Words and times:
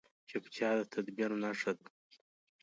چپتیا، 0.29 0.69
د 0.77 0.81
تدبیر 0.93 1.31
نښه 1.43 1.71
ده. 1.77 1.85